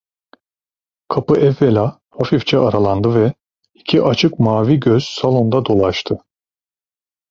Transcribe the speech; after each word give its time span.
Kapı 1.09 1.35
evvela 1.35 1.99
hafifçe 2.09 2.57
aralandı 2.57 3.15
ve 3.15 3.33
iki 3.73 4.01
açık 4.01 4.39
mavi 4.39 4.79
göz 4.79 5.03
salonda 5.05 5.65
dolaştı. 5.65 6.17